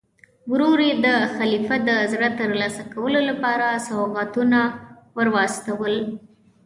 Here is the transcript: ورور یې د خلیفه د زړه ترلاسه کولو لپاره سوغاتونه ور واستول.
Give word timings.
ورور 0.51 0.79
یې 0.87 0.93
د 1.05 1.07
خلیفه 1.35 1.75
د 1.87 1.89
زړه 2.11 2.29
ترلاسه 2.39 2.83
کولو 2.93 3.19
لپاره 3.29 3.67
سوغاتونه 3.87 4.59
ور 5.15 5.27
واستول. 5.35 5.95